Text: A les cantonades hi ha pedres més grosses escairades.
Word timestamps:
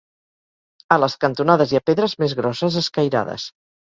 A 0.95 0.97
les 1.01 1.15
cantonades 1.25 1.73
hi 1.73 1.77
ha 1.79 1.83
pedres 1.91 2.17
més 2.25 2.35
grosses 2.39 2.79
escairades. 2.83 3.49